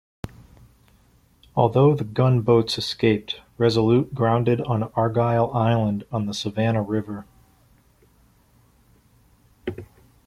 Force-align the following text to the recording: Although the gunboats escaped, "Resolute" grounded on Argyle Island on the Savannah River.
Although 1.55 1.93
the 1.93 2.03
gunboats 2.03 2.75
escaped, 2.79 3.39
"Resolute" 3.59 4.15
grounded 4.15 4.59
on 4.61 4.91
Argyle 4.95 5.51
Island 5.53 6.05
on 6.11 6.25
the 6.25 6.33
Savannah 6.33 6.81
River. 6.81 7.27